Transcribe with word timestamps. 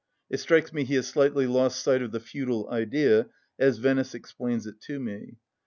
It 0.31 0.39
strikes 0.39 0.73
me 0.73 0.83
he 0.83 0.95
has 0.95 1.05
slightly 1.07 1.45
lost 1.45 1.79
sight 1.83 2.01
of 2.01 2.11
the 2.11 2.19
feudal 2.19 2.67
idea, 2.71 3.27
as 3.59 3.77
Venice 3.77 4.15
explains 4.15 4.65
it 4.65 4.81
to 4.87 4.99
me 4.99 5.37